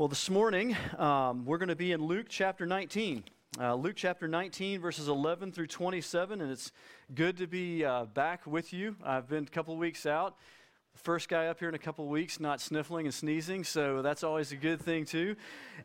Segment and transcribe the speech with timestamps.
[0.00, 3.22] Well, this morning um, we're going to be in Luke chapter 19.
[3.60, 6.72] Uh, Luke chapter 19, verses 11 through 27, and it's
[7.14, 8.96] good to be uh, back with you.
[9.04, 10.36] I've been a couple weeks out.
[10.94, 14.52] First guy up here in a couple weeks, not sniffling and sneezing, so that's always
[14.52, 15.36] a good thing, too.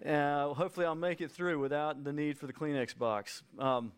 [0.08, 3.44] Uh, hopefully, I'll make it through without the need for the Kleenex box.
[3.60, 3.92] Um,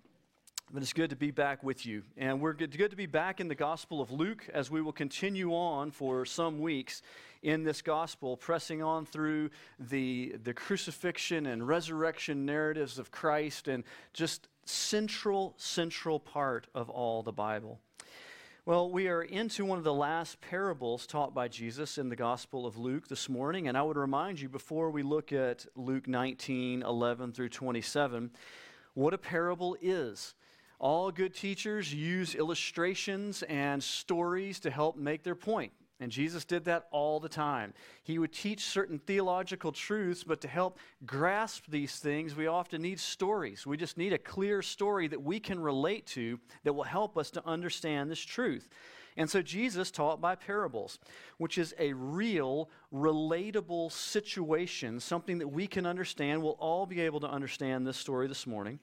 [0.71, 2.03] but it's good to be back with you.
[2.17, 5.51] And we're good, to be back in the Gospel of Luke as we will continue
[5.53, 7.01] on for some weeks
[7.41, 13.83] in this gospel, pressing on through the, the crucifixion and resurrection narratives of Christ and
[14.13, 17.79] just central, central part of all the Bible.
[18.65, 22.65] Well, we are into one of the last parables taught by Jesus in the Gospel
[22.65, 23.69] of Luke this morning.
[23.69, 28.31] And I would remind you before we look at Luke 19 11 through 27,
[28.93, 30.33] what a parable is.
[30.79, 35.71] All good teachers use illustrations and stories to help make their point.
[35.99, 37.73] And Jesus did that all the time.
[38.03, 42.99] He would teach certain theological truths, but to help grasp these things, we often need
[42.99, 43.65] stories.
[43.65, 47.31] We just need a clear story that we can relate to that will help us
[47.31, 48.69] to understand this truth.
[49.17, 50.99] And so Jesus taught by parables,
[51.39, 56.43] which is a real, relatable situation, something that we can understand.
[56.43, 58.79] We'll all be able to understand this story this morning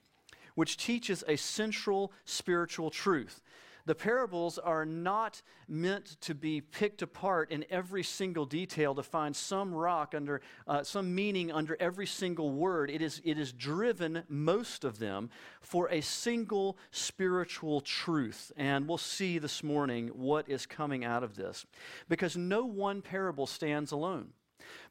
[0.55, 3.41] which teaches a central spiritual truth.
[3.85, 9.35] The parables are not meant to be picked apart in every single detail to find
[9.35, 12.89] some rock under, uh, some meaning under every single word.
[12.89, 15.29] It is, it is driven, most of them,
[15.61, 18.51] for a single spiritual truth.
[18.57, 21.67] And we'll see this morning what is coming out of this.
[22.09, 24.33] Because no one parable stands alone.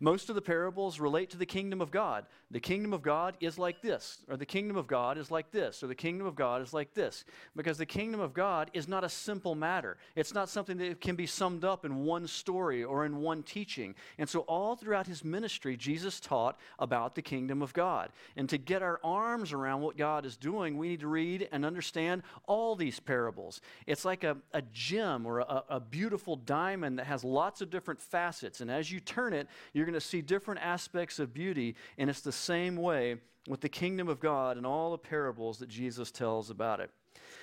[0.00, 2.26] Most of the parables relate to the kingdom of God.
[2.50, 5.82] The kingdom of God is like this, or the kingdom of God is like this,
[5.82, 7.24] or the kingdom of God is like this.
[7.56, 9.96] Because the kingdom of God is not a simple matter.
[10.14, 13.94] It's not something that can be summed up in one story or in one teaching.
[14.18, 18.10] And so, all throughout his ministry, Jesus taught about the kingdom of God.
[18.36, 21.64] And to get our arms around what God is doing, we need to read and
[21.64, 23.60] understand all these parables.
[23.86, 28.00] It's like a, a gem or a, a beautiful diamond that has lots of different
[28.00, 28.60] facets.
[28.60, 32.20] And as you turn it, you're going to see different aspects of beauty, and it's
[32.20, 33.16] the same way
[33.48, 36.90] with the kingdom of God and all the parables that Jesus tells about it.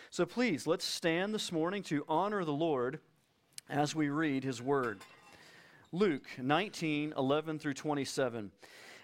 [0.10, 3.00] So please, let's stand this morning to honor the Lord
[3.70, 5.00] as we read his word.
[5.92, 8.52] Luke 19, 11 through 27.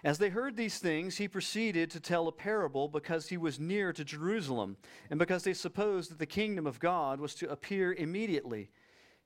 [0.04, 3.92] As they heard these things, he proceeded to tell a parable because he was near
[3.92, 4.76] to Jerusalem,
[5.10, 8.70] and because they supposed that the kingdom of God was to appear immediately.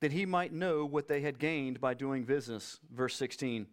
[0.00, 2.78] that he might know what they had gained by doing business.
[2.92, 3.66] Verse 16.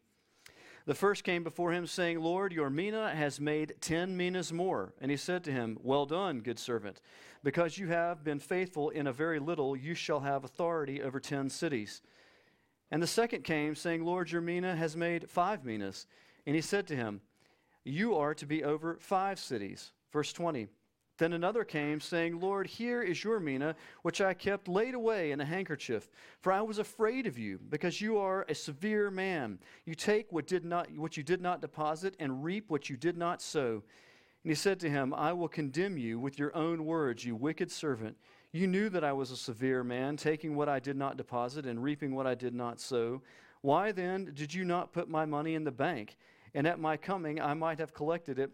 [0.86, 4.94] The first came before him, saying, Lord, your mina has made ten minas more.
[5.02, 7.02] And he said to him, Well done, good servant.
[7.44, 11.50] Because you have been faithful in a very little, you shall have authority over ten
[11.50, 12.04] cities.
[12.92, 16.06] And the second came, saying, Lord, your mina has made five minas.
[16.46, 17.22] And he said to him,
[17.84, 19.92] You are to be over five cities.
[20.14, 20.68] Verse 20.
[21.18, 25.40] Then another came, saying, Lord, here is your mina, which I kept laid away in
[25.40, 26.10] a handkerchief.
[26.42, 29.60] For I was afraid of you, because you are a severe man.
[29.86, 33.18] You take what, did not, what you did not deposit, and reap what you did
[33.18, 33.82] not sow.
[34.44, 37.72] And he said to him, I will condemn you with your own words, you wicked
[37.72, 38.18] servant.
[38.52, 41.82] You knew that I was a severe man, taking what I did not deposit, and
[41.82, 43.22] reaping what I did not sow.
[43.62, 46.18] Why then did you not put my money in the bank?
[46.54, 48.52] And at my coming I might have collected it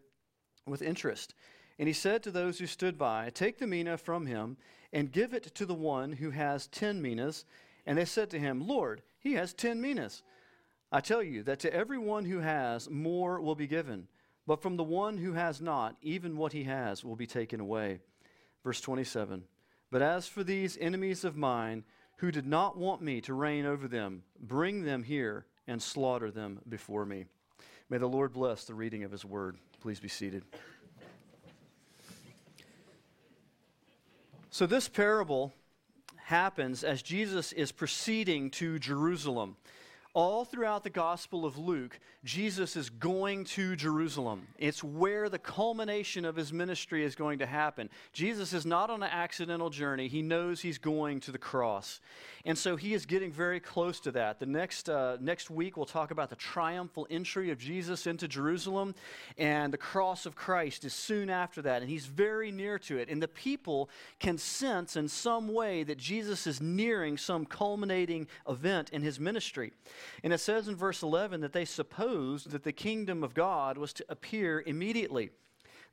[0.66, 1.34] with interest.
[1.82, 4.56] And he said to those who stood by, Take the mina from him
[4.94, 7.44] and give it to the one who has ten minas.
[7.88, 10.22] And they said to him, Lord, he has ten minas.
[10.92, 14.08] I tell you that to everyone who has, more will be given.
[14.46, 17.98] But from the one who has not, even what he has will be taken away.
[18.64, 19.44] Verse 27
[19.90, 21.84] But as for these enemies of mine,
[22.18, 26.60] who did not want me to reign over them, bring them here and slaughter them
[26.70, 27.26] before me.
[27.90, 29.58] May the Lord bless the reading of his word.
[29.80, 30.44] Please be seated.
[34.54, 35.54] So, this parable
[36.26, 39.56] happens as Jesus is proceeding to Jerusalem.
[40.14, 44.48] All throughout the Gospel of Luke, Jesus is going to Jerusalem.
[44.58, 47.90] It's where the culmination of his ministry is going to happen.
[48.14, 52.00] Jesus is not on an accidental journey, he knows he's going to the cross.
[52.44, 54.40] And so he is getting very close to that.
[54.40, 58.96] The next, uh, next week, we'll talk about the triumphal entry of Jesus into Jerusalem,
[59.38, 63.10] and the cross of Christ is soon after that, and he's very near to it.
[63.10, 68.90] And the people can sense in some way that Jesus is nearing some culminating event
[68.90, 69.72] in his ministry.
[70.24, 73.94] And it says in verse 11 that they supposed that the kingdom of God was
[73.94, 75.32] to appear immediately.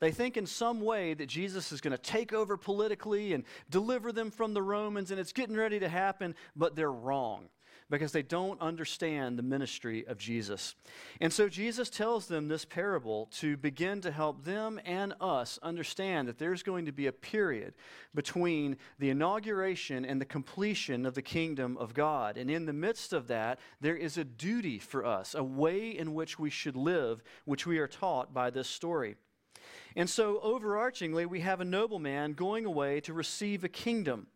[0.00, 4.12] They think in some way that Jesus is going to take over politically and deliver
[4.12, 7.49] them from the Romans, and it's getting ready to happen, but they're wrong
[7.90, 10.75] because they don't understand the ministry of Jesus.
[11.20, 16.29] And so Jesus tells them this parable to begin to help them and us understand
[16.29, 17.75] that there's going to be a period
[18.14, 22.37] between the inauguration and the completion of the kingdom of God.
[22.37, 26.14] And in the midst of that, there is a duty for us, a way in
[26.14, 29.17] which we should live, which we are taught by this story.
[29.96, 34.29] And so, overarchingly, we have a nobleman going away to receive a kingdom,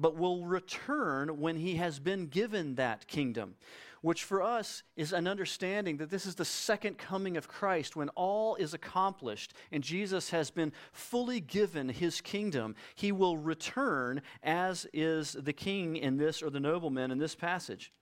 [0.00, 3.54] but will return when he has been given that kingdom.
[4.02, 8.08] Which for us is an understanding that this is the second coming of Christ when
[8.10, 12.76] all is accomplished and Jesus has been fully given his kingdom.
[12.94, 17.92] He will return as is the king in this or the nobleman in this passage.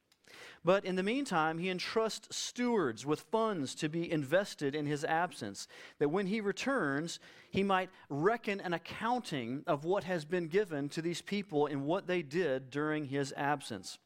[0.64, 5.68] But in the meantime, he entrusts stewards with funds to be invested in his absence,
[5.98, 7.20] that when he returns,
[7.50, 12.06] he might reckon an accounting of what has been given to these people and what
[12.06, 13.98] they did during his absence.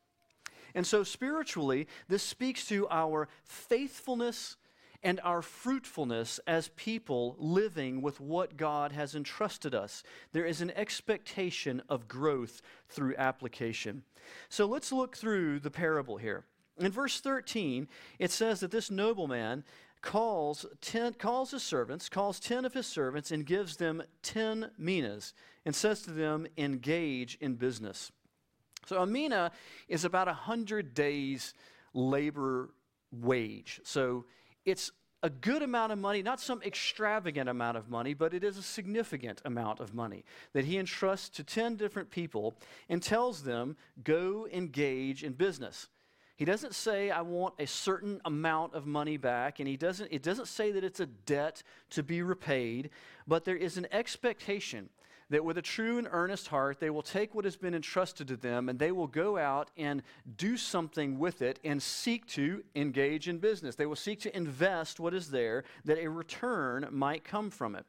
[0.75, 4.56] And so, spiritually, this speaks to our faithfulness
[5.02, 10.02] and our fruitfulness as people living with what God has entrusted us.
[10.32, 14.04] There is an expectation of growth through application.
[14.49, 16.44] So let's look through the parable here.
[16.78, 17.88] In verse 13,
[18.19, 19.64] it says that this nobleman
[20.00, 25.34] calls ten, calls his servants, calls ten of his servants, and gives them ten minas,
[25.64, 28.10] and says to them, engage in business.
[28.87, 29.52] So a mina
[29.88, 31.55] is about a hundred days
[31.94, 32.70] labor
[33.12, 33.81] wage.
[33.84, 34.25] So
[34.64, 34.91] it's
[35.23, 38.62] a good amount of money, not some extravagant amount of money, but it is a
[38.62, 42.55] significant amount of money that he entrusts to 10 different people
[42.88, 45.88] and tells them, go engage in business.
[46.37, 50.25] He doesn't say, I want a certain amount of money back, and he doesn't, it
[50.25, 52.91] doesn't say that it's a debt to be repaid,
[53.29, 54.88] but there is an expectation
[55.32, 58.37] that with a true and earnest heart, they will take what has been entrusted to
[58.37, 60.02] them and they will go out and
[60.37, 63.75] do something with it and seek to engage in business.
[63.75, 67.87] They will seek to invest what is there that a return might come from it.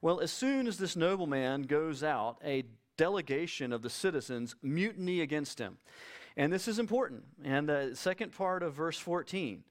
[0.00, 2.62] Well, as soon as this nobleman goes out, a
[2.96, 5.78] delegation of the citizens mutiny against him.
[6.36, 7.24] And this is important.
[7.42, 9.64] And the second part of verse 14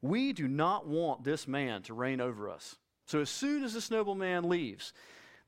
[0.00, 2.76] we do not want this man to reign over us.
[3.06, 4.92] So as soon as this nobleman leaves,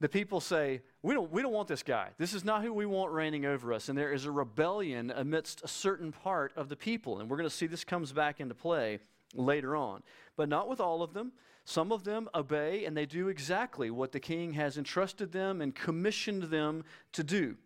[0.00, 2.11] the people say, we don't, we don't want this guy.
[2.19, 3.89] This is not who we want reigning over us.
[3.89, 7.19] And there is a rebellion amidst a certain part of the people.
[7.19, 9.00] And we're going to see this comes back into play
[9.35, 10.03] later on.
[10.37, 11.33] But not with all of them.
[11.65, 15.75] Some of them obey and they do exactly what the king has entrusted them and
[15.75, 17.56] commissioned them to do.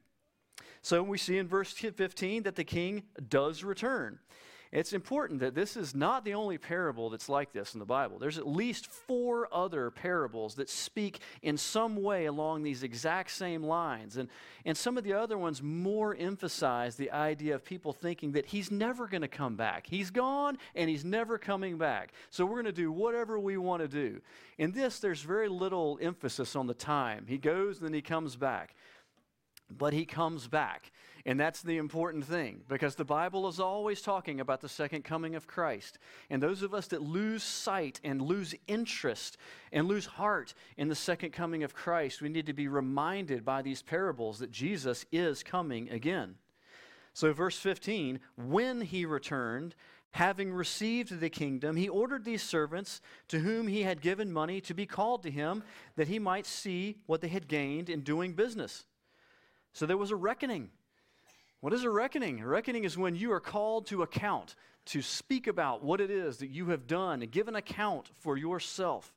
[0.80, 4.18] So we see in verse 15 that the king does return.
[4.72, 8.18] It's important that this is not the only parable that's like this in the Bible.
[8.18, 13.62] There's at least four other parables that speak in some way along these exact same
[13.62, 14.16] lines.
[14.16, 14.30] And,
[14.64, 18.70] and some of the other ones more emphasize the idea of people thinking that he's
[18.70, 19.86] never going to come back.
[19.86, 22.12] He's gone and he's never coming back.
[22.30, 24.22] So we're going to do whatever we want to do.
[24.56, 27.26] In this, there's very little emphasis on the time.
[27.28, 28.74] He goes and then he comes back.
[29.70, 30.92] But he comes back.
[31.24, 35.36] And that's the important thing because the Bible is always talking about the second coming
[35.36, 35.98] of Christ.
[36.30, 39.36] And those of us that lose sight and lose interest
[39.70, 43.62] and lose heart in the second coming of Christ, we need to be reminded by
[43.62, 46.34] these parables that Jesus is coming again.
[47.14, 49.74] So, verse 15, when he returned,
[50.12, 54.74] having received the kingdom, he ordered these servants to whom he had given money to
[54.74, 55.62] be called to him
[55.96, 58.86] that he might see what they had gained in doing business.
[59.72, 60.70] So there was a reckoning.
[61.62, 62.40] What is a reckoning?
[62.40, 66.38] A reckoning is when you are called to account, to speak about what it is
[66.38, 69.14] that you have done and give an account for yourself.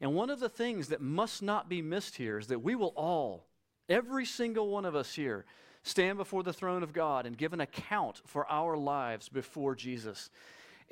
[0.00, 2.92] And one of the things that must not be missed here is that we will
[2.94, 3.44] all,
[3.88, 5.44] every single one of us here,
[5.82, 10.30] stand before the throne of God and give an account for our lives before Jesus.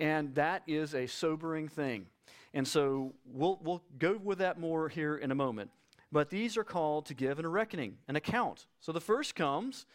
[0.01, 2.07] And that is a sobering thing.
[2.53, 5.71] And so we'll, we'll go with that more here in a moment.
[6.11, 8.67] But these are called to give an reckoning, an account.
[8.81, 9.87] So the first comes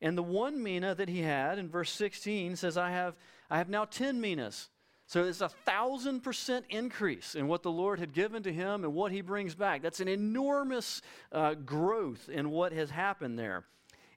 [0.00, 3.16] And the one mina that he had in verse 16 says, I have,
[3.50, 4.68] I have now 10 minas.
[5.06, 8.92] So it's a thousand percent increase in what the Lord had given to him and
[8.92, 9.80] what he brings back.
[9.80, 11.00] That's an enormous
[11.32, 13.64] uh, growth in what has happened there.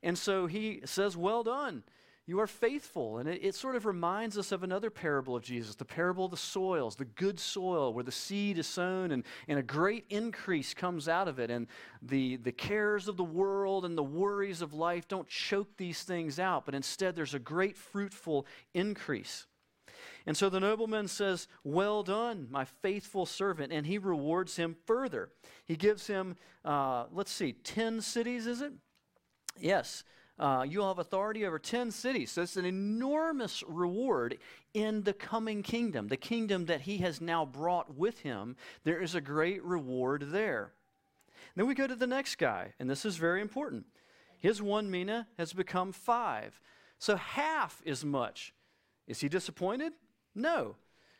[0.03, 1.83] And so he says, Well done.
[2.27, 3.17] You are faithful.
[3.17, 6.31] And it, it, sort of reminds us of another parable of Jesus, the parable of
[6.31, 10.73] the soils, the good soil where the seed is sown and, and a great increase
[10.73, 11.49] comes out of it.
[11.49, 11.67] And
[12.01, 16.39] the, the cares of the world and the worries of life don't choke these things
[16.39, 19.47] out, but instead there's a great fruitful increase.
[20.25, 23.71] And so the nobleman says, Well done, my faithful servant.
[23.71, 25.29] And he rewards him further.
[25.65, 28.73] He gives him, uh, let's see, 10 cities, is it?
[29.59, 30.03] Yes.
[30.39, 32.31] Uh, you'll have authority over 10 cities.
[32.31, 34.37] So it's an enormous reward
[34.73, 38.55] in the coming kingdom, the kingdom that he has now brought with him.
[38.83, 40.71] There is a great reward there.
[41.55, 43.85] Then we go to the next guy, and this is very important.
[44.37, 46.59] His one mina has become five.
[46.97, 48.53] So half as much.
[49.07, 49.93] Is he disappointed?
[50.33, 50.75] No.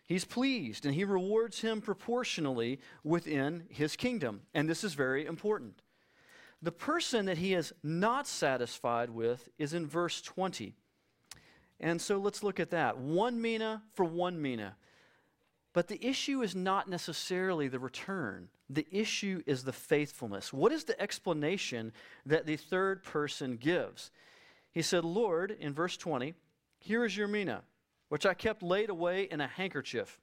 [0.06, 4.42] He's pleased, and he rewards him proportionally within his kingdom.
[4.54, 5.82] And this is very important.
[6.62, 10.76] The person that he is not satisfied with is in verse 20.
[11.80, 12.98] And so let's look at that.
[12.98, 14.76] One mina for one mina.
[15.74, 18.50] But the issue is not necessarily the return.
[18.70, 20.54] The issue is the faithfulness.
[20.54, 21.94] What is the explanation
[22.26, 24.12] that the third person gives?
[24.72, 26.34] He said, Lord, in verse 20,
[26.80, 27.64] here is your mina,
[28.10, 30.20] which I kept laid away in a handkerchief.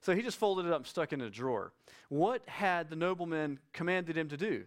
[0.00, 1.72] So he just folded it up and stuck it in a drawer.
[2.08, 4.64] What had the nobleman commanded him to do?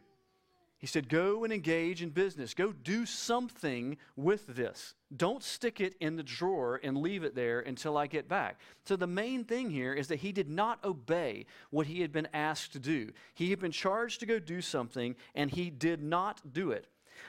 [0.86, 2.54] He said, Go and engage in business.
[2.54, 4.94] Go do something with this.
[5.18, 8.60] Don't stick it in the drawer and leave it there until I get back.
[8.86, 12.28] So, the main thing here is that he did not obey what he had been
[12.36, 13.10] asked to do.
[13.34, 16.86] He had been charged to go do something, and he did not do it.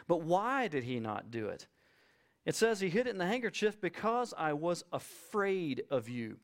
[0.07, 1.67] But why did he not do it?
[2.45, 6.37] It says he hid it in the handkerchief because I was afraid of you.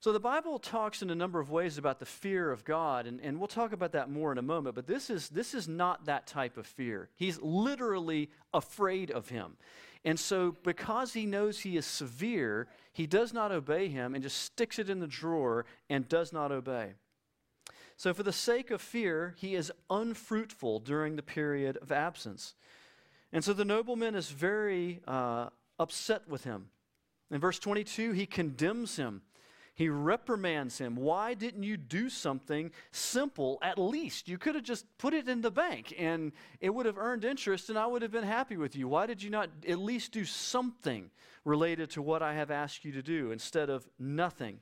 [0.00, 3.20] So the Bible talks in a number of ways about the fear of God, and,
[3.20, 6.04] and we'll talk about that more in a moment, but this is, this is not
[6.04, 7.08] that type of fear.
[7.16, 9.56] He's literally afraid of him.
[10.04, 14.38] And so, because he knows he is severe, he does not obey him and just
[14.38, 16.92] sticks it in the drawer and does not obey.
[17.96, 22.54] So, for the sake of fear, he is unfruitful during the period of absence.
[23.32, 26.66] And so the nobleman is very uh, upset with him.
[27.30, 29.22] In verse 22, he condemns him.
[29.78, 30.96] He reprimands him.
[30.96, 34.28] Why didn't you do something simple at least?
[34.28, 37.68] You could have just put it in the bank and it would have earned interest
[37.70, 38.88] and I would have been happy with you.
[38.88, 41.12] Why did you not at least do something
[41.44, 44.58] related to what I have asked you to do instead of nothing?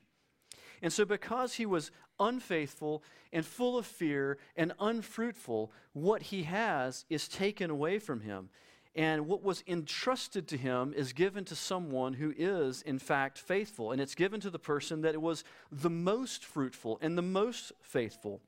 [0.83, 3.01] And so, because he was unfaithful
[3.33, 8.49] and full of fear and unfruitful, what he has is taken away from him.
[8.97, 13.91] And what was entrusted to him is given to someone who is, in fact, faithful.
[13.91, 17.71] And it's given to the person that it was the most fruitful and the most
[17.83, 18.41] faithful.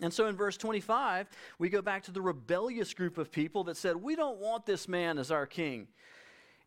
[0.00, 1.28] And so in verse 25,
[1.58, 4.86] we go back to the rebellious group of people that said, We don't want this
[4.86, 5.88] man as our king.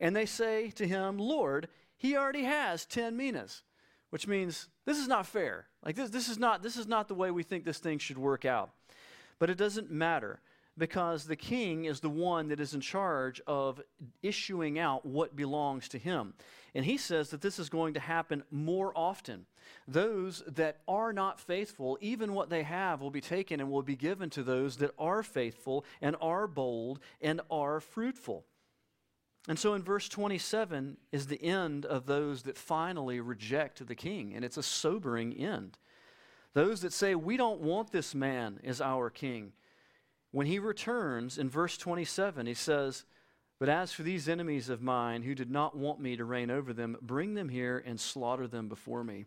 [0.02, 3.64] And they say to him, Lord, he already has 10 minas,
[4.10, 5.68] which means this is not fair.
[5.84, 8.18] Like this, this, is not, this is not the way we think this thing should
[8.18, 8.70] work out.
[9.40, 10.42] But it doesn't matter
[10.78, 13.82] because the king is the one that is in charge of
[14.22, 16.34] issuing out what belongs to him.
[16.76, 19.46] And he says that this is going to happen more often.
[19.88, 23.96] Those that are not faithful, even what they have will be taken and will be
[23.96, 28.46] given to those that are faithful and are bold and are fruitful.
[29.48, 34.34] And so in verse 27 is the end of those that finally reject the king,
[34.36, 35.78] and it's a sobering end.
[36.54, 39.54] Those that say, We don't want this man as our king.
[40.32, 43.06] When he returns in verse 27, he says,
[43.60, 46.74] But as for these enemies of mine who did not want me to reign over
[46.74, 49.26] them, bring them here and slaughter them before me.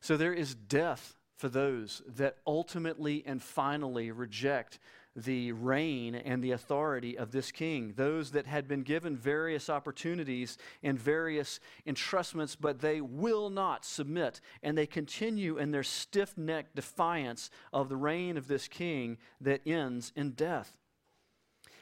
[0.00, 4.78] So there is death for those that ultimately and finally reject
[5.14, 7.92] the reign and the authority of this king.
[7.96, 14.40] Those that had been given various opportunities and various entrustments, but they will not submit,
[14.62, 19.66] and they continue in their stiff necked defiance of the reign of this king that
[19.66, 20.76] ends in death.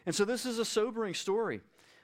[0.07, 1.61] And so, this is a sobering story,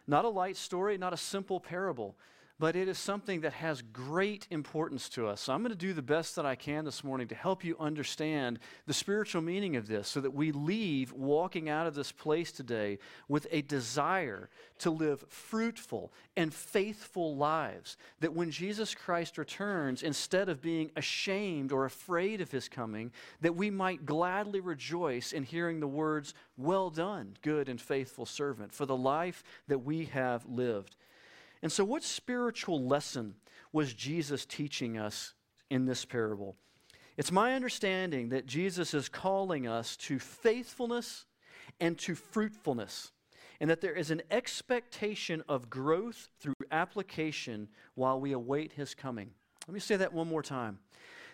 [0.06, 2.16] not a light story, not a simple parable.
[2.58, 5.42] But it is something that has great importance to us.
[5.42, 7.76] So I'm going to do the best that I can this morning to help you
[7.78, 12.52] understand the spiritual meaning of this so that we leave walking out of this place
[12.52, 12.98] today
[13.28, 14.48] with a desire
[14.78, 17.98] to live fruitful and faithful lives.
[18.20, 23.54] That when Jesus Christ returns, instead of being ashamed or afraid of his coming, that
[23.54, 28.86] we might gladly rejoice in hearing the words, Well done, good and faithful servant, for
[28.86, 30.96] the life that we have lived.
[31.62, 33.34] And so, what spiritual lesson
[33.72, 35.34] was Jesus teaching us
[35.70, 36.56] in this parable?
[37.16, 41.24] It's my understanding that Jesus is calling us to faithfulness
[41.80, 43.12] and to fruitfulness,
[43.58, 49.30] and that there is an expectation of growth through application while we await his coming.
[49.66, 50.78] Let me say that one more time.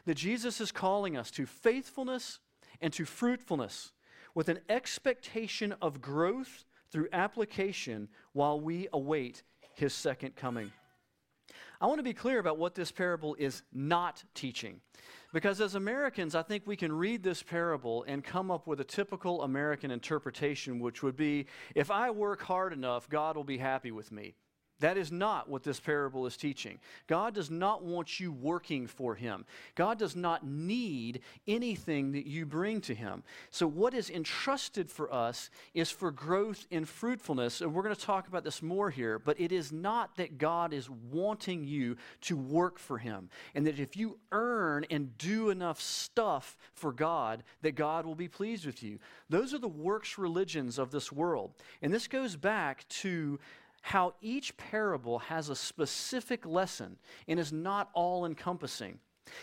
[0.07, 2.39] That Jesus is calling us to faithfulness
[2.81, 3.93] and to fruitfulness
[4.35, 9.43] with an expectation of growth through application while we await
[9.75, 10.73] his second coming.
[11.81, 14.81] I want to be clear about what this parable is not teaching.
[15.33, 18.85] Because as Americans, I think we can read this parable and come up with a
[18.85, 23.91] typical American interpretation, which would be if I work hard enough, God will be happy
[23.91, 24.35] with me.
[24.83, 26.81] That is not what this parable is teaching.
[27.07, 29.45] God does not want you working for Him.
[29.77, 33.23] God does not need anything that you bring to Him.
[33.53, 37.61] So, what is entrusted for us is for growth in fruitfulness.
[37.61, 40.73] And we're going to talk about this more here, but it is not that God
[40.73, 43.31] is wanting you to work for Him.
[43.55, 48.27] And that if you earn and do enough stuff for God, that God will be
[48.27, 48.99] pleased with you.
[49.31, 51.53] Those are the works religions of this world.
[51.81, 53.39] And this goes back to
[53.83, 56.97] how each parable has a specific lesson
[57.29, 58.99] and is not all encompassing.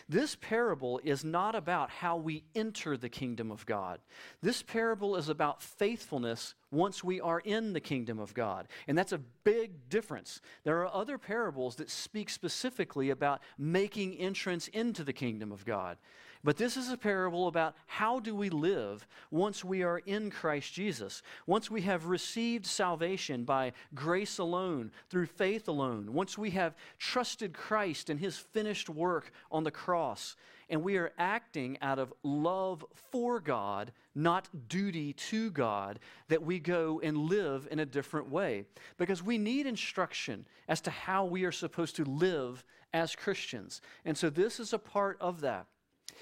[0.07, 3.99] This parable is not about how we enter the kingdom of God.
[4.41, 8.67] This parable is about faithfulness once we are in the kingdom of God.
[8.87, 10.41] And that's a big difference.
[10.63, 15.97] There are other parables that speak specifically about making entrance into the kingdom of God.
[16.41, 20.73] But this is a parable about how do we live once we are in Christ
[20.73, 26.75] Jesus, once we have received salvation by grace alone, through faith alone, once we have
[26.97, 30.37] trusted Christ and his finished work on the cross,
[30.69, 36.59] and we are acting out of love for God, not duty to God, that we
[36.59, 38.63] go and live in a different way.
[38.97, 43.81] Because we need instruction as to how we are supposed to live as Christians.
[44.05, 45.65] And so this is a part of that.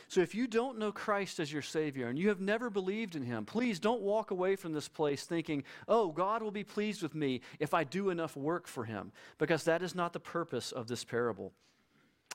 [0.08, 3.24] So if you don't know Christ as your Savior and you have never believed in
[3.24, 7.14] Him, please don't walk away from this place thinking, oh, God will be pleased with
[7.14, 10.88] me if I do enough work for Him, because that is not the purpose of
[10.88, 11.52] this parable.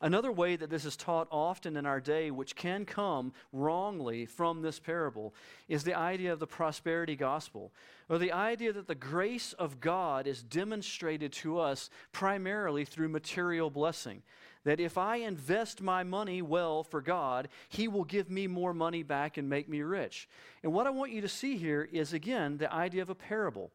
[0.03, 4.61] Another way that this is taught often in our day, which can come wrongly from
[4.61, 5.33] this parable,
[5.69, 7.73] is the idea of the prosperity gospel,
[8.09, 13.71] or the idea that the grace of God is demonstrated to us primarily through material
[13.71, 14.23] blessing
[14.65, 19.03] that if I invest my money well for God, He will give me more money
[19.03, 20.29] back and make me rich.
[20.63, 23.71] And what I want you to see here is, again, the idea of a parable.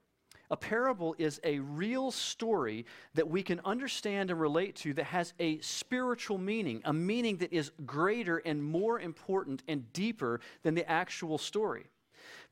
[0.50, 5.34] A parable is a real story that we can understand and relate to that has
[5.40, 10.90] a spiritual meaning, a meaning that is greater and more important and deeper than the
[10.90, 11.88] actual story.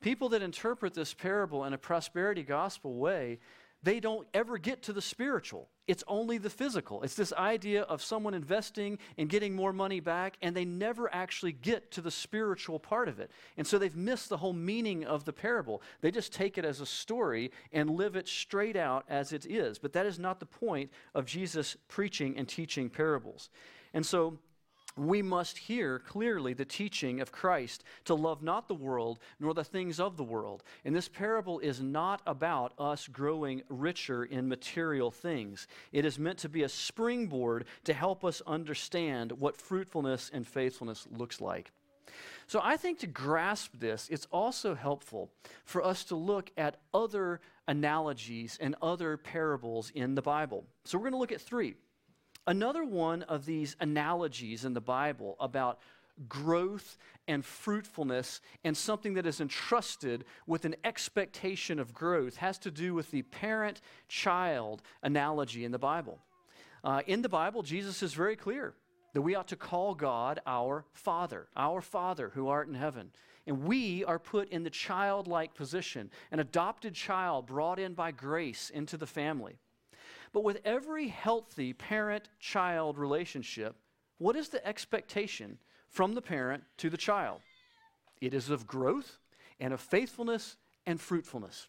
[0.02, 3.38] People that interpret this parable in a prosperity gospel way
[3.86, 5.68] they don't ever get to the spiritual.
[5.86, 7.02] It's only the physical.
[7.02, 11.52] It's this idea of someone investing and getting more money back, and they never actually
[11.52, 13.30] get to the spiritual part of it.
[13.56, 15.82] And so they've missed the whole meaning of the parable.
[16.00, 19.78] They just take it as a story and live it straight out as it is.
[19.78, 23.50] But that is not the point of Jesus preaching and teaching parables.
[23.94, 24.40] And so
[24.96, 29.64] we must hear clearly the teaching of Christ to love not the world nor the
[29.64, 30.62] things of the world.
[30.84, 35.66] And this parable is not about us growing richer in material things.
[35.92, 41.06] It is meant to be a springboard to help us understand what fruitfulness and faithfulness
[41.10, 41.70] looks like.
[42.46, 45.30] So I think to grasp this, it's also helpful
[45.64, 50.64] for us to look at other analogies and other parables in the Bible.
[50.84, 51.74] So we're going to look at three.
[52.46, 55.80] Another one of these analogies in the Bible about
[56.28, 56.96] growth
[57.28, 62.94] and fruitfulness and something that is entrusted with an expectation of growth has to do
[62.94, 66.20] with the parent child analogy in the Bible.
[66.84, 68.74] Uh, in the Bible, Jesus is very clear
[69.12, 73.10] that we ought to call God our Father, our Father who art in heaven.
[73.46, 78.70] And we are put in the childlike position, an adopted child brought in by grace
[78.70, 79.58] into the family.
[80.36, 83.74] But with every healthy parent child relationship,
[84.18, 85.56] what is the expectation
[85.88, 87.40] from the parent to the child?
[88.20, 89.18] It is of growth
[89.58, 91.68] and of faithfulness and fruitfulness.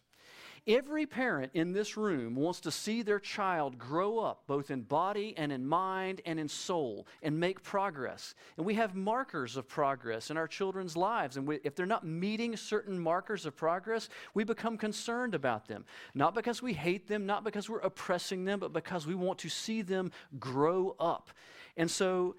[0.66, 5.34] Every parent in this room wants to see their child grow up, both in body
[5.36, 8.34] and in mind and in soul, and make progress.
[8.56, 11.36] And we have markers of progress in our children's lives.
[11.36, 15.84] And we, if they're not meeting certain markers of progress, we become concerned about them.
[16.14, 19.48] Not because we hate them, not because we're oppressing them, but because we want to
[19.48, 21.30] see them grow up.
[21.76, 22.36] And so,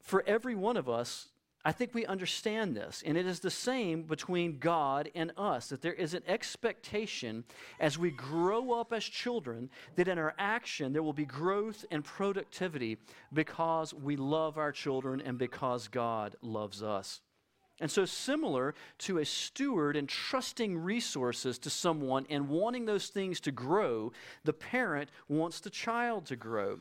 [0.00, 1.28] for every one of us,
[1.68, 5.82] I think we understand this, and it is the same between God and us that
[5.82, 7.44] there is an expectation
[7.78, 12.02] as we grow up as children that in our action there will be growth and
[12.02, 12.96] productivity
[13.34, 17.20] because we love our children and because God loves us.
[17.80, 23.52] And so, similar to a steward entrusting resources to someone and wanting those things to
[23.52, 24.10] grow,
[24.42, 26.78] the parent wants the child to grow.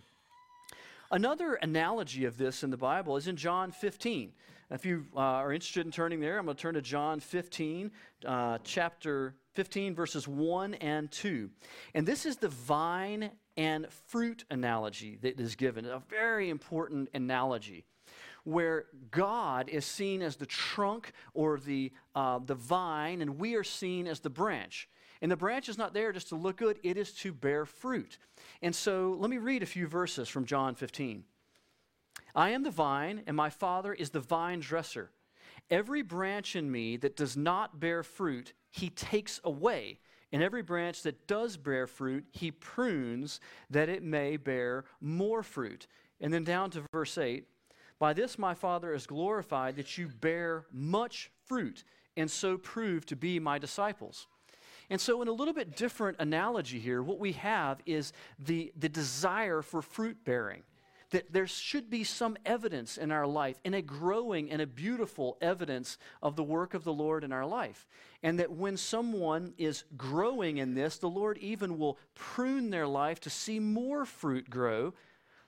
[1.11, 4.31] Another analogy of this in the Bible is in John 15.
[4.69, 7.89] If you uh, are interested in turning there, I'm going to turn to John 15,
[8.25, 11.49] uh, chapter 15, verses 1 and 2.
[11.93, 17.85] And this is the vine and fruit analogy that is given, a very important analogy
[18.43, 23.63] where God is seen as the trunk or the, uh, the vine, and we are
[23.63, 24.89] seen as the branch.
[25.21, 28.17] And the branch is not there just to look good, it is to bear fruit.
[28.61, 31.23] And so let me read a few verses from John 15.
[32.35, 35.11] I am the vine, and my Father is the vine dresser.
[35.69, 39.99] Every branch in me that does not bear fruit, he takes away.
[40.31, 45.87] And every branch that does bear fruit, he prunes that it may bear more fruit.
[46.19, 47.45] And then down to verse 8
[47.99, 51.83] By this my Father is glorified that you bear much fruit,
[52.15, 54.27] and so prove to be my disciples.
[54.89, 58.87] And so, in a little bit different analogy here, what we have is the, the
[58.87, 60.63] desire for fruit bearing
[61.11, 65.37] that there should be some evidence in our life, and a growing and a beautiful
[65.41, 67.87] evidence of the work of the Lord in our life.
[68.21, 73.19] And that when someone is growing in this, the Lord even will prune their life
[73.21, 74.93] to see more fruit grow.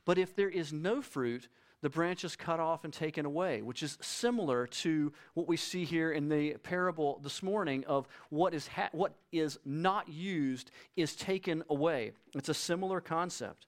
[0.06, 1.50] But if there is no fruit,
[1.82, 5.86] the branch is cut off and taken away, which is similar to what we see
[5.86, 11.16] here in the parable this morning of what is, ha- what is not used is
[11.16, 12.12] taken away.
[12.36, 13.66] It's a similar concept.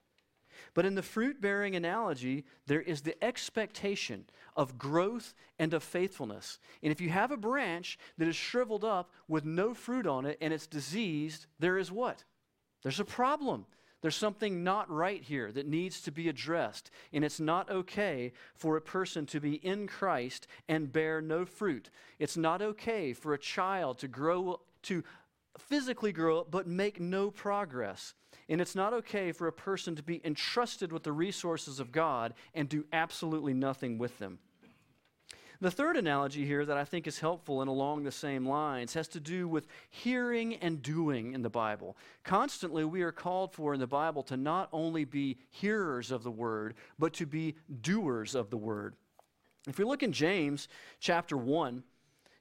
[0.73, 6.59] But in the fruit bearing analogy, there is the expectation of growth and of faithfulness.
[6.83, 10.37] And if you have a branch that is shriveled up with no fruit on it
[10.41, 12.23] and it's diseased, there is what?
[12.83, 13.65] There's a problem.
[14.01, 16.89] There's something not right here that needs to be addressed.
[17.13, 21.91] And it's not okay for a person to be in Christ and bear no fruit.
[22.17, 25.03] It's not okay for a child to grow, to
[25.57, 28.13] physically grow up, but make no progress.
[28.49, 32.33] And it's not okay for a person to be entrusted with the resources of God
[32.53, 34.39] and do absolutely nothing with them.
[35.61, 39.07] The third analogy here that I think is helpful and along the same lines has
[39.09, 41.95] to do with hearing and doing in the Bible.
[42.23, 46.31] Constantly, we are called for in the Bible to not only be hearers of the
[46.31, 48.95] word, but to be doers of the word.
[49.67, 50.67] If we look in James
[50.99, 51.83] chapter 1,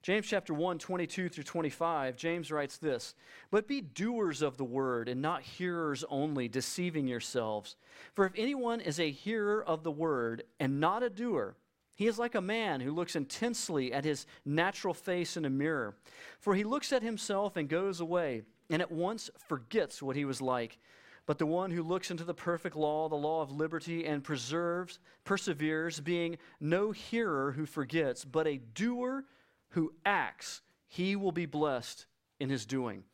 [0.02, 3.14] James chapter 1, 22 through 25, James writes this
[3.50, 7.76] But be doers of the word and not hearers only, deceiving yourselves.
[8.14, 11.54] For if anyone is a hearer of the word and not a doer,
[11.96, 15.94] he is like a man who looks intensely at his natural face in a mirror.
[16.38, 20.40] For he looks at himself and goes away, and at once forgets what he was
[20.40, 20.78] like.
[21.26, 24.98] But the one who looks into the perfect law, the law of liberty, and preserves,
[25.24, 29.26] perseveres, being no hearer who forgets, but a doer
[29.70, 32.06] who acts, he will be blessed
[32.38, 33.04] in his doing.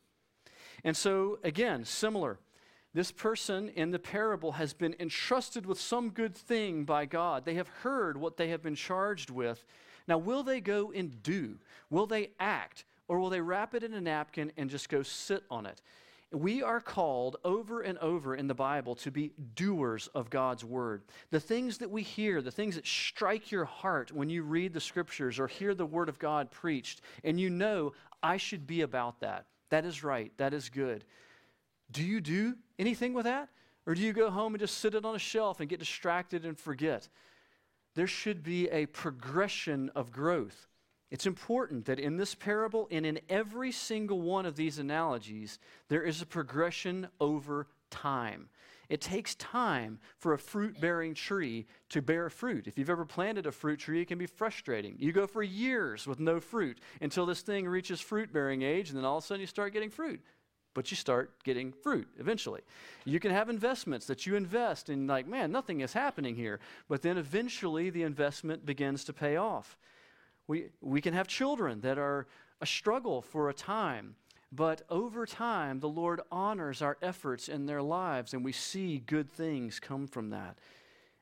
[0.83, 2.39] And so, again, similar.
[2.93, 7.45] This person in the parable has been entrusted with some good thing by God.
[7.45, 9.63] They have heard what they have been charged with.
[10.07, 11.57] Now, will they go and do?
[11.89, 12.85] Will they act?
[13.07, 15.81] Or will they wrap it in a napkin and just go sit on it?
[16.31, 21.03] We are called over and over in the Bible to be doers of God's word.
[21.31, 24.81] The things that we hear, the things that strike your heart when you read the
[24.81, 29.21] scriptures or hear the word of God preached, and you know, I should be about
[29.21, 29.45] that.
[29.69, 30.31] That is right.
[30.37, 31.05] That is good.
[31.91, 33.49] Do you do anything with that?
[33.85, 36.45] Or do you go home and just sit it on a shelf and get distracted
[36.45, 37.07] and forget?
[37.95, 40.67] There should be a progression of growth.
[41.09, 46.03] It's important that in this parable and in every single one of these analogies, there
[46.03, 48.49] is a progression over time.
[48.89, 52.67] It takes time for a fruit bearing tree to bear fruit.
[52.67, 54.95] If you've ever planted a fruit tree, it can be frustrating.
[54.97, 58.97] You go for years with no fruit until this thing reaches fruit bearing age, and
[58.97, 60.21] then all of a sudden you start getting fruit.
[60.73, 62.61] But you start getting fruit eventually.
[63.03, 66.59] You can have investments that you invest in, like, man, nothing is happening here.
[66.87, 69.77] But then eventually the investment begins to pay off.
[70.47, 72.27] We, we can have children that are
[72.61, 74.15] a struggle for a time,
[74.51, 79.29] But over time, the Lord honors our efforts in their lives, and we see good
[79.29, 80.57] things come from that.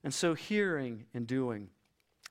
[0.04, 1.70] And so, hearing and doing.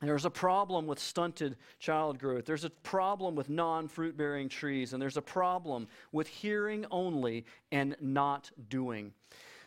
[0.01, 2.45] There's a problem with stunted child growth.
[2.45, 4.93] There's a problem with non fruit bearing trees.
[4.93, 9.13] And there's a problem with hearing only and not doing.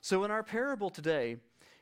[0.01, 1.37] So, in our parable today,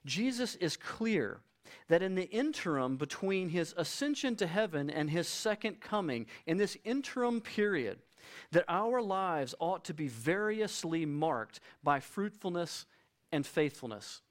[0.05, 1.41] Jesus is clear
[1.89, 6.77] that in the interim between his ascension to heaven and his second coming, in this
[6.85, 7.99] interim period,
[8.53, 12.87] that our lives ought to be variously marked by fruitfulness
[13.33, 14.23] and faithfulness.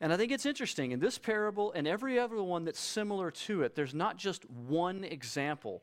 [0.00, 3.62] And I think it's interesting in this parable and every other one that's similar to
[3.62, 5.82] it, there's not just one example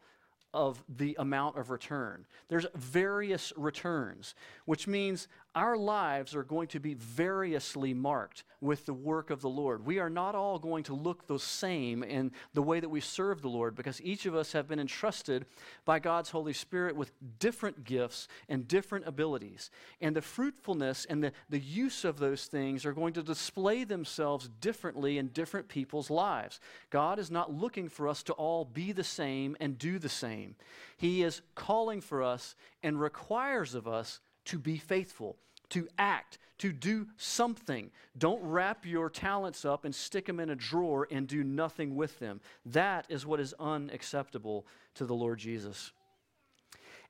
[0.54, 2.26] of the amount of return.
[2.48, 8.94] There's various returns, which means our lives are going to be variously marked with the
[8.94, 9.86] work of the Lord.
[9.86, 13.42] We are not all going to look the same in the way that we serve
[13.42, 15.46] the Lord because each of us have been entrusted
[15.86, 19.72] by God's Holy Spirit with different gifts and different abilities.
[20.02, 24.50] And the fruitfulness and the, the use of those things are going to display themselves
[24.60, 26.60] differently in different people's lives.
[26.90, 30.56] God is not looking for us to all be the same and do the same.
[30.98, 35.38] He is calling for us and requires of us to be faithful,
[35.70, 37.92] to act, to do something.
[38.18, 42.20] Don't wrap your talents up and stick them in a drawer and do nothing with
[42.20, 42.40] them.
[42.66, 45.92] That is what is unacceptable to the Lord Jesus.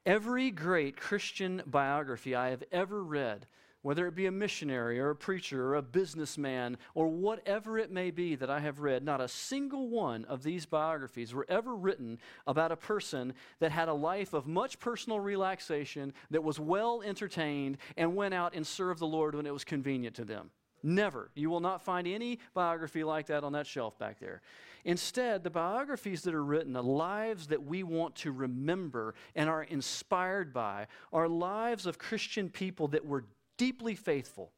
[0.06, 3.48] Every great Christian biography I have ever read
[3.86, 8.10] whether it be a missionary or a preacher or a businessman or whatever it may
[8.10, 12.18] be that I have read, not a single one of these biographies were ever written
[12.48, 17.78] about a person that had a life of much personal relaxation, that was well entertained,
[17.96, 20.50] and went out and served the Lord when it was convenient to them.
[20.82, 21.30] Never.
[21.36, 24.42] You will not find any biography like that on that shelf back there.
[24.84, 29.64] Instead, the biographies that are written, the lives that we want to remember and are
[29.64, 33.26] inspired by, are lives of Christian people that were
[33.58, 34.52] deeply faithful.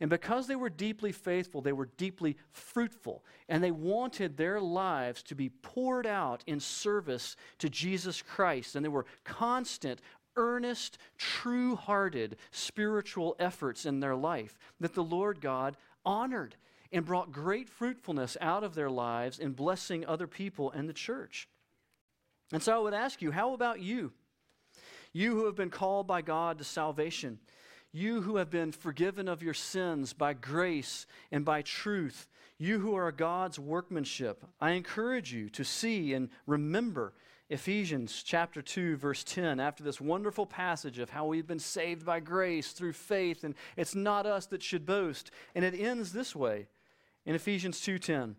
[0.00, 3.24] And because they were deeply faithful, they were deeply fruitful.
[3.48, 8.74] And they wanted their lives to be poured out in service to Jesus Christ.
[8.74, 10.00] And they were constant,
[10.36, 16.56] earnest, true hearted spiritual efforts in their life that the Lord God honored
[16.90, 21.48] and brought great fruitfulness out of their lives in blessing other people and the church.
[22.52, 24.12] And so I would ask you, how about you?
[25.12, 27.38] You who have been called by God to salvation
[27.92, 32.26] you who have been forgiven of your sins by grace and by truth,
[32.58, 37.12] you who are God's workmanship, I encourage you to see and remember
[37.50, 42.18] Ephesians chapter 2 verse 10 after this wonderful passage of how we've been saved by
[42.18, 46.66] grace through faith and it's not us that should boast and it ends this way
[47.26, 48.36] in Ephesians 2:10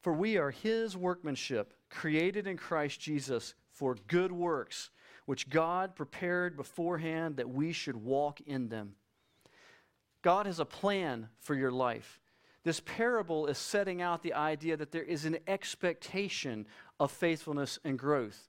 [0.00, 4.90] for we are his workmanship created in Christ Jesus for good works
[5.26, 8.94] which God prepared beforehand that we should walk in them.
[10.22, 12.20] God has a plan for your life.
[12.64, 16.66] This parable is setting out the idea that there is an expectation
[16.98, 18.48] of faithfulness and growth.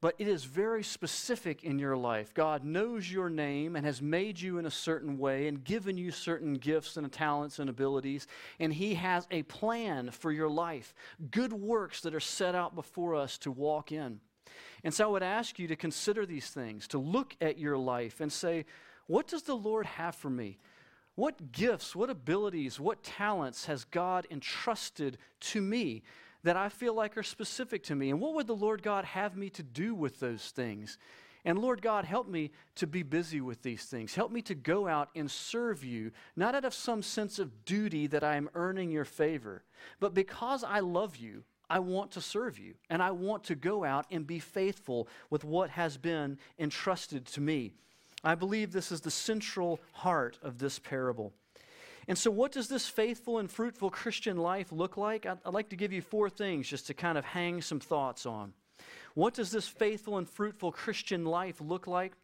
[0.00, 2.32] But it is very specific in your life.
[2.32, 6.12] God knows your name and has made you in a certain way and given you
[6.12, 8.28] certain gifts and talents and abilities.
[8.60, 10.94] And He has a plan for your life,
[11.32, 14.20] good works that are set out before us to walk in.
[14.84, 18.20] And so I would ask you to consider these things, to look at your life
[18.20, 18.64] and say,
[19.06, 20.58] what does the Lord have for me?
[21.14, 26.04] What gifts, what abilities, what talents has God entrusted to me
[26.44, 28.10] that I feel like are specific to me?
[28.10, 30.96] And what would the Lord God have me to do with those things?
[31.44, 34.14] And Lord God, help me to be busy with these things.
[34.14, 38.06] Help me to go out and serve you, not out of some sense of duty
[38.08, 39.62] that I am earning your favor,
[39.98, 43.84] but because I love you I want to serve you, and I want to go
[43.84, 47.74] out and be faithful with what has been entrusted to me.
[48.24, 51.32] I believe this is the central heart of this parable.
[52.08, 55.26] And so, what does this faithful and fruitful Christian life look like?
[55.26, 58.24] I'd, I'd, like to give you four things just to kind of hang some thoughts
[58.24, 58.54] on.
[59.14, 62.14] What does this faithful and fruitful Christian life look like?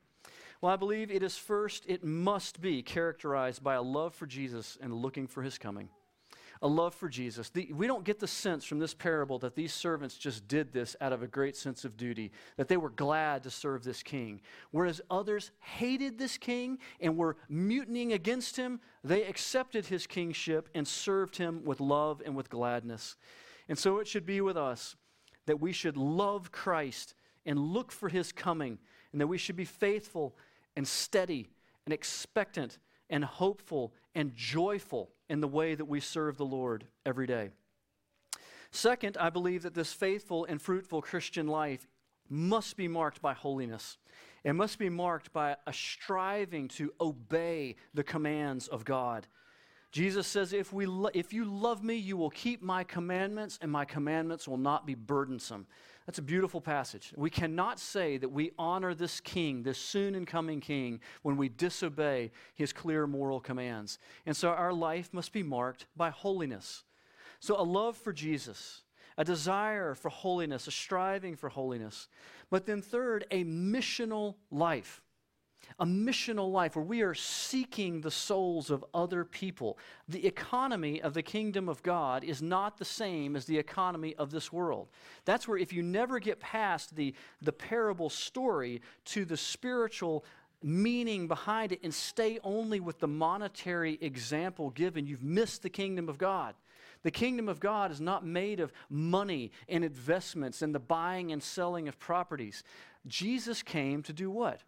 [0.60, 4.78] Well, I believe it is first, it must be characterized by a love for Jesus
[4.80, 5.90] and looking for his coming
[6.64, 7.50] a love for Jesus.
[7.50, 10.96] The, we don't get the sense from this parable that these servants just did this
[10.98, 14.40] out of a great sense of duty, that they were glad to serve this king.
[14.70, 20.88] Whereas others hated this king and were mutinying against him, they accepted his kingship and
[20.88, 23.16] served him with love and with gladness.
[23.68, 24.96] And so it should be with us
[25.44, 28.78] that we should love Christ and look for his coming,
[29.12, 30.34] and that we should be faithful
[30.76, 31.50] and steady
[31.84, 32.78] and expectant
[33.10, 37.50] and hopeful and joyful in the way that we serve the Lord every day.
[38.70, 41.86] Second, I believe that this faithful and fruitful Christian life
[42.28, 43.98] must be marked by holiness.
[44.42, 49.26] It must be marked by a striving to obey the commands of God.
[49.94, 53.70] Jesus says, if, we lo- if you love me, you will keep my commandments, and
[53.70, 55.68] my commandments will not be burdensome.
[56.04, 57.12] That's a beautiful passage.
[57.16, 61.48] We cannot say that we honor this king, this soon and coming king, when we
[61.48, 64.00] disobey his clear moral commands.
[64.26, 66.82] And so our life must be marked by holiness.
[67.38, 68.82] So, a love for Jesus,
[69.16, 72.08] a desire for holiness, a striving for holiness.
[72.50, 75.03] But then, third, a missional life
[75.78, 79.78] a missional life where we are seeking the souls of other people.
[80.08, 84.30] The economy of the kingdom of God is not the same as the economy of
[84.30, 84.88] this world.
[85.24, 90.24] That's where, if you never get past the, the parable story to the spiritual
[90.62, 96.08] meaning behind it and stay only with the monetary example given, you've missed the kingdom
[96.08, 96.54] of God.
[97.02, 101.42] The kingdom of God is not made of money and investments and the buying and
[101.42, 102.64] selling of properties.
[103.06, 104.62] Jesus came to do what?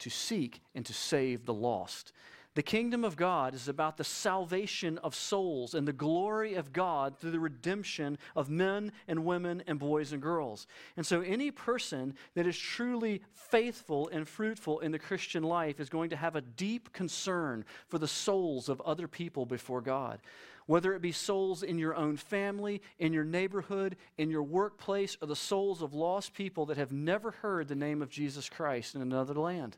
[0.00, 2.12] To seek and to save the lost.
[2.56, 7.18] The kingdom of God is about the salvation of souls and the glory of God
[7.18, 10.66] through the redemption of men and women and boys and girls.
[10.96, 15.90] And so, any person that is truly faithful and fruitful in the Christian life is
[15.90, 20.20] going to have a deep concern for the souls of other people before God
[20.66, 25.26] whether it be souls in your own family, in your neighborhood, in your workplace, or
[25.26, 29.00] the souls of lost people that have never heard the name of Jesus Christ in
[29.00, 29.76] another land.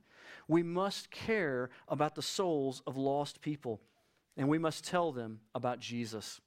[0.48, 3.81] We must care about the souls of lost people,
[4.37, 6.40] and we must tell them about Jesus.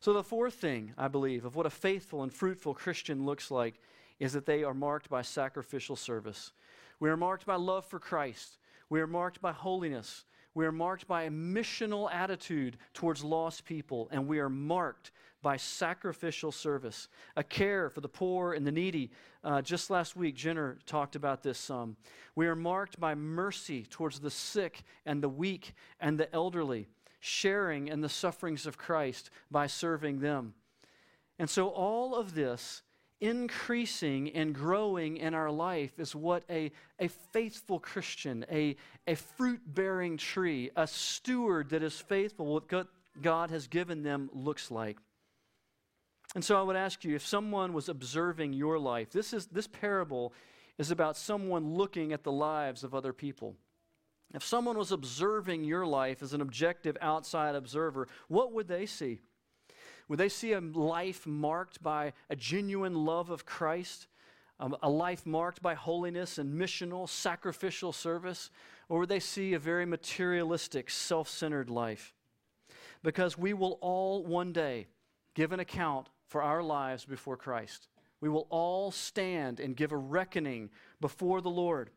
[0.00, 3.80] So, the fourth thing, I believe, of what a faithful and fruitful Christian looks like
[4.18, 6.52] is that they are marked by sacrificial service.
[6.98, 8.58] We are marked by love for Christ.
[8.88, 10.24] We are marked by holiness.
[10.60, 15.56] We are marked by a missional attitude towards lost people, and we are marked by
[15.56, 19.10] sacrificial service, a care for the poor and the needy.
[19.42, 21.96] Uh, just last week, Jenner talked about this some.
[22.34, 26.88] We are marked by mercy towards the sick and the weak and the elderly,
[27.20, 30.52] sharing in the sufferings of Christ by serving them.
[31.38, 32.82] And so, all of this
[33.20, 39.60] increasing and growing in our life is what a, a faithful Christian, a, a fruit
[39.66, 42.88] bearing tree, a steward that is faithful with what
[43.20, 44.98] God has given them looks like.
[46.34, 49.66] And so I would ask you if someone was observing your life, this, is, this
[49.66, 50.32] parable
[50.78, 53.56] is about someone looking at the lives of other people.
[54.32, 59.20] If someone was observing your life as an objective outside observer, what would they see?
[60.10, 64.08] Would they see a life marked by a genuine love of Christ,
[64.58, 68.50] um, a life marked by holiness and missional, sacrificial service?
[68.88, 72.12] Or would they see a very materialistic, self centered life?
[73.04, 74.88] Because we will all one day
[75.34, 77.86] give an account for our lives before Christ.
[78.20, 80.70] We will all stand and give a reckoning
[81.00, 81.90] before the Lord.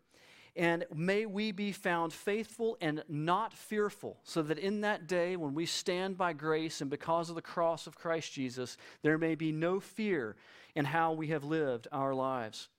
[0.55, 5.55] And may we be found faithful and not fearful, so that in that day when
[5.55, 9.51] we stand by grace and because of the cross of Christ Jesus, there may be
[9.51, 10.35] no fear
[10.75, 12.69] in how we have lived our lives.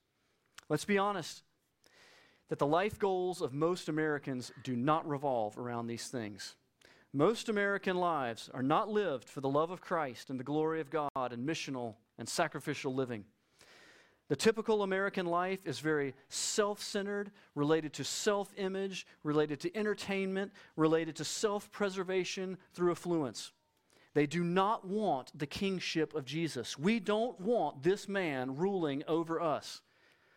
[0.69, 1.43] Let's be honest
[2.49, 6.55] that the life goals of most Americans do not revolve around these things.
[7.13, 10.91] Most American lives are not lived for the love of Christ and the glory of
[10.91, 13.25] God and missional and sacrificial living.
[14.29, 20.53] The typical American life is very self centered, related to self image, related to entertainment,
[20.77, 23.53] related to self preservation through affluence.
[24.15, 26.79] They do not want the kingship of Jesus.
[26.79, 29.83] We don't want this man ruling over us.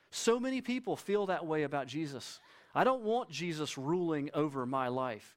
[0.10, 2.40] So many people feel that way about Jesus.
[2.74, 5.37] I don't want Jesus ruling over my life.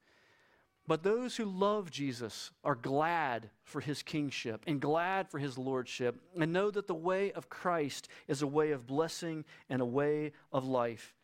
[0.86, 6.20] But those who love Jesus are glad for his kingship and glad for his lordship
[6.38, 10.32] and know that the way of Christ is a way of blessing and a way
[10.52, 11.14] of life.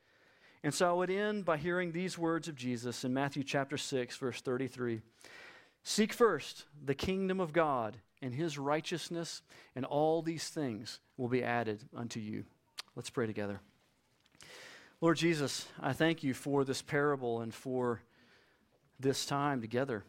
[0.63, 4.17] And so I would end by hearing these words of Jesus in Matthew chapter 6
[4.17, 5.01] verse 33.
[5.83, 9.43] Seek first the kingdom of God and his righteousness
[9.75, 12.45] and all these things will be added unto you.
[12.95, 13.61] Let's pray together.
[15.01, 18.01] Lord Jesus, I thank you for this parable and for
[18.99, 20.05] this time together.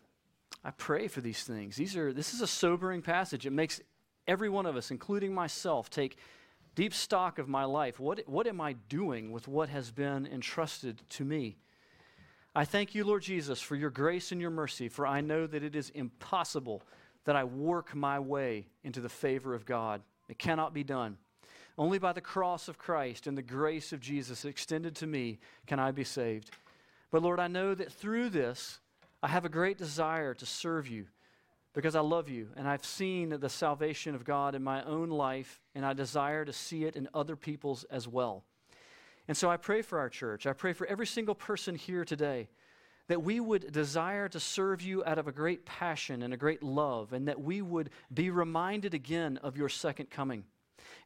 [0.64, 1.76] I pray for these things.
[1.76, 3.46] These are this is a sobering passage.
[3.46, 3.82] It makes
[4.28, 6.18] every one of us, including myself, take
[6.76, 8.00] deep stock of my life.
[8.00, 11.58] What, what am I doing with what has been entrusted to me?
[12.54, 15.64] I thank you, Lord Jesus, for your grace and your mercy, for I know that
[15.64, 16.84] it is impossible
[17.26, 20.02] that I work my way into the favor of God.
[20.30, 21.18] It cannot be done.
[21.78, 25.80] Only by the cross of Christ and the grace of Jesus extended to me can
[25.80, 26.52] I be saved.
[27.12, 28.80] But Lord, I know that through this,
[29.24, 31.06] I have a great desire to serve you
[31.74, 35.62] because I love you and I've seen the salvation of God in my own life
[35.76, 38.44] and I desire to see it in other people's as well.
[39.28, 40.48] And so I pray for our church.
[40.48, 42.50] I pray for every single person here today
[43.08, 46.62] that we would desire to serve you out of a great passion and a great
[46.62, 50.44] love, and that we would be reminded again of your second coming.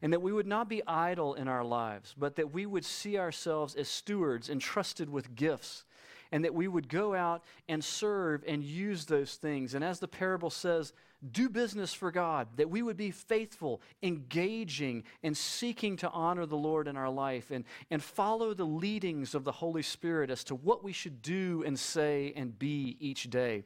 [0.00, 3.18] And that we would not be idle in our lives, but that we would see
[3.18, 5.84] ourselves as stewards entrusted with gifts
[6.32, 9.74] and that we would go out and serve and use those things.
[9.74, 10.92] And as the parable says,
[11.30, 16.56] do business for God, that we would be faithful, engaging, and seeking to honor the
[16.56, 20.56] Lord in our life and, and follow the leadings of the Holy Spirit as to
[20.56, 23.62] what we should do and say and be each day.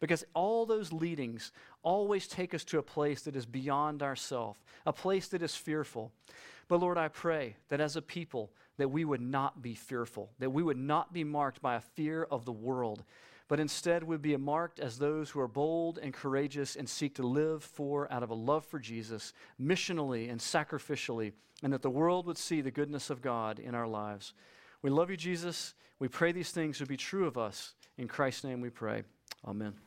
[0.00, 1.52] Because all those leadings
[1.82, 6.12] always take us to a place that is beyond ourself, a place that is fearful.
[6.68, 10.50] But Lord, I pray that as a people, that we would not be fearful, that
[10.50, 13.04] we would not be marked by a fear of the world,
[13.48, 17.26] but instead would be marked as those who are bold and courageous and seek to
[17.26, 22.26] live for out of a love for Jesus, missionally and sacrificially, and that the world
[22.26, 24.34] would see the goodness of God in our lives.
[24.82, 25.74] We love you, Jesus.
[25.98, 27.74] We pray these things would be true of us.
[27.96, 29.04] In Christ's name we pray.
[29.46, 29.85] Amen.